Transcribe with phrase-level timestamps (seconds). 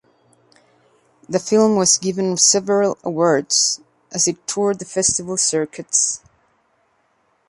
[1.29, 3.81] The film was given several awards
[4.11, 6.21] as it toured the festival circuits.